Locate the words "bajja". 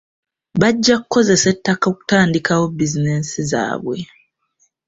0.61-0.95